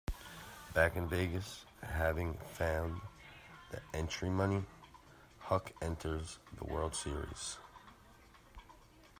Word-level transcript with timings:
Back 0.73 0.95
in 0.95 1.07
Vegas, 1.07 1.63
having 1.83 2.33
found 2.53 3.01
the 3.69 3.79
entry 3.93 4.31
money, 4.31 4.63
Huck 5.37 5.73
enters 5.79 6.39
the 6.57 6.63
World 6.63 6.95
Series. 6.95 7.59